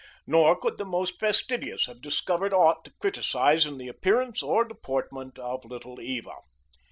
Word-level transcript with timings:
Nor 0.25 0.55
could 0.59 0.79
the 0.79 0.83
most 0.85 1.19
fastidious 1.19 1.85
have 1.85 2.01
discovered 2.01 2.55
aught 2.55 2.85
to 2.85 2.91
criticize 2.97 3.67
in 3.67 3.77
the 3.77 3.87
appearance 3.87 4.41
or 4.41 4.65
deportment 4.65 5.37
of 5.37 5.63
Little 5.63 5.99
Eva. 6.01 6.37